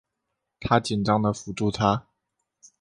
[0.59, 2.07] 她紧张的扶住她